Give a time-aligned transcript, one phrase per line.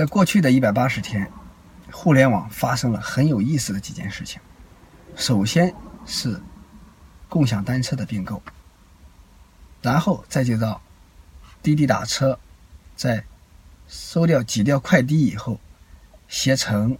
[0.00, 1.30] 在过去的一百八十天，
[1.92, 4.40] 互联网发生了很有意思的几件事情。
[5.14, 5.74] 首先
[6.06, 6.40] 是
[7.28, 8.42] 共享单车的并购，
[9.82, 10.80] 然后再就到
[11.62, 12.38] 滴滴打车
[12.96, 13.22] 在
[13.88, 15.60] 收掉挤掉快滴以后，
[16.28, 16.96] 携程、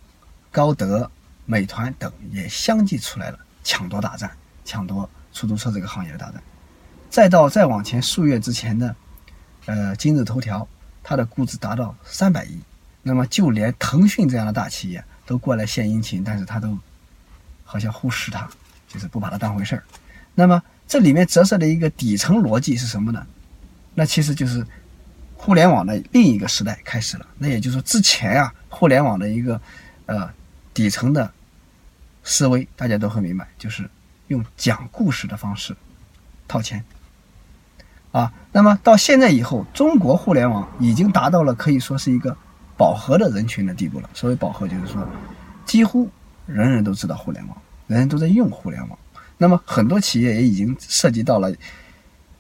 [0.53, 1.11] 高德、
[1.47, 4.31] 美团等也相继出来了抢夺大战，
[4.63, 6.43] 抢夺出租车这个行业的大战。
[7.09, 8.95] 再到再往前数月之前的，
[9.65, 10.69] 呃，今日头条，
[11.03, 12.61] 它的估值达到三百亿。
[13.03, 16.79] 那么就连腾讯这样的大企业都过来献殷勤，但是他都
[17.65, 18.49] 好像忽视它，
[18.89, 19.83] 就是不把它当回事儿。
[20.35, 23.27] 那么这里面折射的一个底层逻辑是什么呢？
[23.95, 24.67] 那其实就是
[25.35, 27.27] 互联网的另一个时代开始了。
[27.39, 29.61] 那也就是说，之前啊，互联网的一个
[30.07, 30.31] 呃
[30.75, 31.33] 底层的
[32.23, 33.89] 思维，大家都很明白，就是
[34.29, 35.77] 用讲故事的方式
[36.47, 36.85] 套钱。
[38.13, 42.37] 啊，那么到现在以后，中国互联网已经达到了可以说是一个
[42.81, 44.09] 饱和的人群的地步了。
[44.15, 45.07] 所谓饱和，就是说，
[45.67, 46.09] 几乎
[46.47, 47.55] 人人都知道互联网，
[47.87, 48.99] 人人都在用互联网。
[49.37, 51.53] 那么很多企业也已经涉及到了，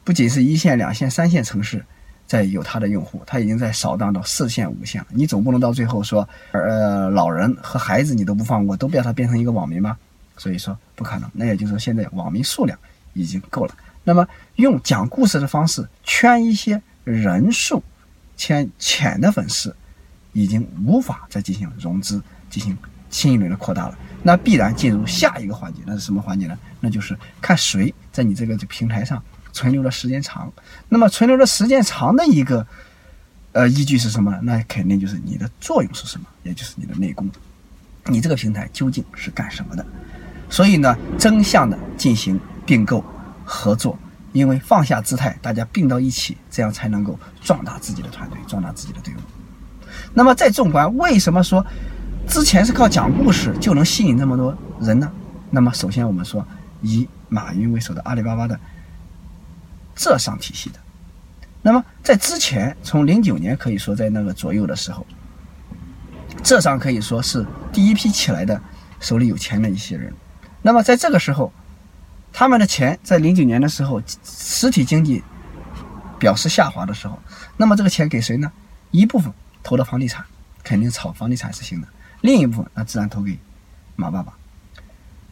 [0.03, 1.85] 不仅是一线、两线、三线城市
[2.27, 5.09] 在有它的用户，它已经在扫荡到四线、五线了。
[5.11, 9.99] 你总不能到最后说，呃，老人和孩子你都不放过，都不要他变成一个网民吧？
[10.39, 11.31] 所以说不可能。
[11.35, 12.79] 那也就是说，现在网民数量
[13.13, 13.75] 已经够了。
[14.05, 17.83] 那么，用讲故事的方式圈一些人数，
[18.39, 19.77] 圈浅的粉丝，
[20.33, 22.77] 已经无法再进行融资，进行
[23.09, 23.99] 新一轮的扩大了。
[24.23, 26.59] 那必然进入下一个环节，那是什么环节呢？
[26.81, 30.53] 那就是看谁在你这个平台上存留的时间长。
[30.89, 32.67] 那么存留的时间长的一个
[33.53, 34.39] 呃依据是什么？
[34.43, 37.31] 那肯定就是你的作用是什么，也就是你的内功。
[38.07, 39.85] 你这个平台究竟是干什么的？
[40.49, 43.05] 所以呢，真相的进行并购。
[43.53, 43.99] 合作，
[44.33, 49.40] 因为放下姿态，大家并到一起，这样才能够壮大自己的团队，壮大自己的队伍。
[50.15, 51.65] 那么再纵观，为什么说
[52.27, 55.11] 之前是靠讲故事就能吸引这么多人呢？
[55.51, 56.47] 那么首先我们说，
[56.83, 58.59] 以马云为首的阿里巴巴的
[59.95, 60.79] 浙商体系的。
[61.63, 65.07] 那么在之前，从零九年可以说在那个左右的时候，
[66.43, 68.61] 浙商可以说是第一批起来的，
[68.99, 70.13] 手里有钱的一些人。
[70.63, 71.53] 那么在这个时候。
[72.33, 75.21] 他们的钱在零九年的时候，实体经济
[76.17, 77.19] 表示下滑的时候，
[77.57, 78.53] 那么这个钱给谁呢？
[78.93, 79.33] 一部分
[79.63, 80.25] 投到房地产，
[80.63, 81.87] 肯定炒房地产是行的；
[82.21, 83.39] 另一部分那自然投给
[83.97, 84.33] 马爸爸，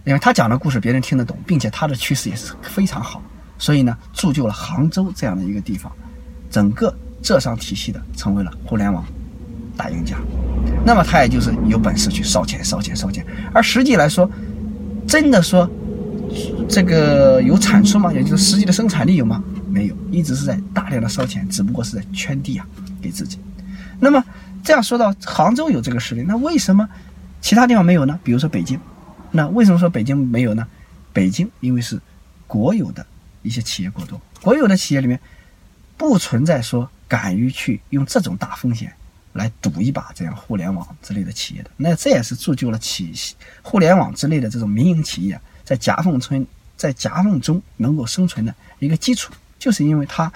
[0.05, 3.23] 因为他讲的故事别人听得懂，并且他的趋势也是非常好，
[3.59, 5.91] 所以呢，铸就了杭州这样的一个地方，
[6.51, 9.05] 整个浙商体系的成为了互联网
[9.77, 10.17] 大赢家。
[10.85, 14.31] 那么他也就是有本事去烧钱、烧钱、烧钱，而实际来说，
[15.07, 15.69] 真的说。
[16.69, 18.13] 这个有产出吗？
[18.13, 19.43] 也就是实际的生产力有吗？
[19.71, 22.67] 没有，一直是在大量的烧钱，只不过是在圈地啊，
[23.01, 23.39] 给自己。
[24.01, 24.25] 那么
[24.65, 26.89] 这样说到杭州有这个实力，那为什么
[27.41, 28.19] 其他地方没有呢？
[28.23, 28.79] 比如说北京，
[29.31, 30.67] 那为什么说北京没有呢？
[31.13, 32.01] 北京因为是
[32.47, 33.05] 国有的
[33.43, 35.19] 一些企业过多，国有的企业里面
[35.97, 38.93] 不存在说敢于去用这种大风险
[39.33, 41.71] 来赌一把这样互联网之类的企业的。
[41.77, 43.13] 那这也是铸就了企
[43.63, 45.41] 互联网之类的这种民营企业。
[45.65, 46.47] 在夹缝村，
[46.79, 50.33] 在夹缝中能够生存的一个基础，就是因为它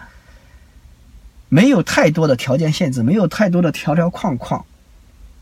[1.53, 4.65] 没有太多的条件限制，没有太多的条条框框，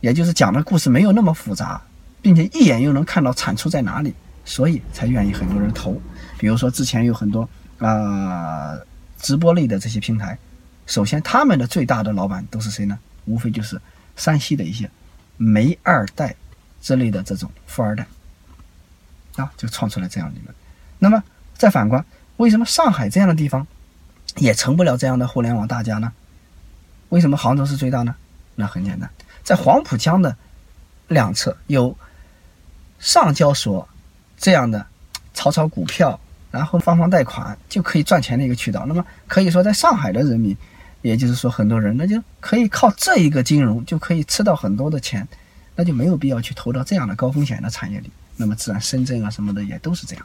[0.00, 1.81] 也就是讲的故事没有那么复杂，
[2.21, 4.12] 并且一眼又能看到产出在哪里，
[4.44, 6.03] 所以才愿意很多人投。
[6.37, 8.76] 比如说之前有很多啊
[9.20, 10.37] 直播类的这些平台，
[10.84, 12.99] 首先他们的最大的老板都是谁呢？
[13.26, 13.81] 无非就是
[14.16, 14.91] 山西的一些
[15.37, 16.34] 煤二代
[16.81, 18.04] 之类的这种富二代。
[19.37, 20.53] 啊，就创出来这样的一个。
[20.99, 21.22] 那么
[21.56, 22.04] 再反观，
[22.38, 23.65] 为什么上海这样的地方
[24.36, 26.12] 也成不了这样的互联网大家呢？
[27.08, 28.14] 为什么杭州是最大呢？
[28.54, 29.10] 那很简单，
[29.42, 30.36] 在黄浦江的
[31.08, 31.96] 两侧有
[32.98, 33.88] 上交所
[34.36, 34.86] 这样的
[35.34, 36.19] 炒炒股票，
[36.50, 38.84] 然后放放贷款就可以赚钱的一个渠道。
[38.87, 40.56] 那么可以说，在上海的人民，
[41.02, 45.26] 也就是说很多人，那就可以靠这一个金融就可以吃到很多的钱，
[45.75, 48.10] 那就没有必要去投到这样的高风险的产业里。
[48.37, 50.25] 那么自然，深圳啊什么的也都是这样，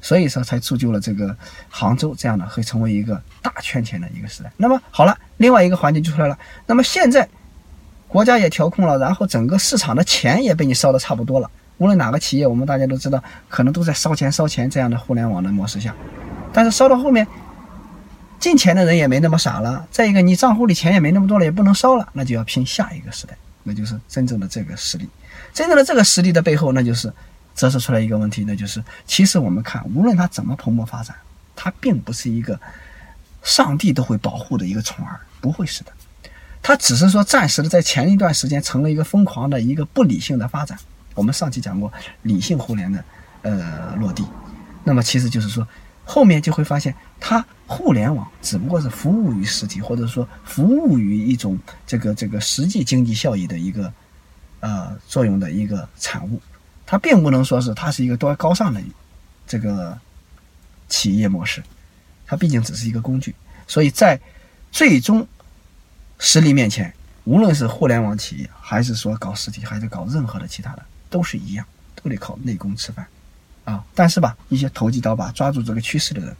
[0.00, 1.36] 所以说才铸就了这个
[1.68, 4.52] 杭州这样的会成为一个大圈钱的一个时代。
[4.56, 6.38] 那么好了，另外一个环节就出来了。
[6.66, 7.28] 那么现在
[8.06, 11.50] 国家也调控了，然后整个市场的钱也被你烧的差不多了。
[11.78, 15.94] 无论哪个企业，我们大家都知道，可能都在烧钱烧钱这样的互联网的模式下。
[16.52, 17.26] 但是烧到后面，
[18.40, 19.86] 进钱的人也没那么傻了。
[19.90, 25.08] 再一个，你账户里钱也没那么多了，也不能烧了，那就要拼下一个时代，那就是真正的这个实力。
[25.52, 27.12] 真正的这个实力的背后，那就是。
[27.58, 31.16] 折射出来一个问题，那就是其实我们看，无论它怎么蓬勃发展，
[31.56, 32.58] 它并不是一个
[33.42, 35.90] 上帝都会保护的一个宠儿，不会是的。
[36.62, 40.78] 它只是说暂时的在前一段时间成了一个疯狂的一个不理性的发展。
[41.16, 43.04] 我们上期讲过理性互联的
[43.42, 44.24] 呃落地，
[44.84, 45.66] 那么其实就是说
[46.04, 53.92] 后面就会发现，它互联网只不过是服务于实体，或者说服务于一种这个这个实际经济效益的一个
[54.60, 56.40] 呃作用的一个产物，
[56.90, 58.80] 它并不能说是它是一个多高尚的
[59.46, 59.98] 这个
[60.88, 61.62] 企业模式，
[62.26, 63.34] 它毕竟只是一个工具，
[63.66, 64.18] 所以在
[64.72, 65.28] 最终
[66.18, 66.90] 实力面前，
[67.24, 70.82] 无论是互联网企业，还是说搞实体，还是搞任何的其他的。
[71.10, 73.06] 都是一样，都得靠内功吃饭，
[73.64, 73.84] 啊！
[73.94, 76.34] 但是吧，一些投机倒把抓住这个趋势的人，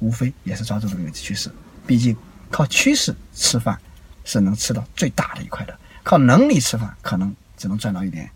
[0.00, 1.50] 无非也是抓住这个趋势。
[1.86, 2.16] 毕竟
[2.50, 3.78] 靠趋势吃饭
[4.24, 8.30] 是能吃到最大的一块的，靠能力吃饭可能只能赚到一点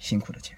[0.00, 0.57] 辛苦的钱。